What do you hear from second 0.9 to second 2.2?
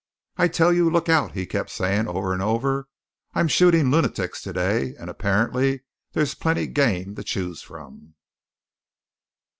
out!" he kept saying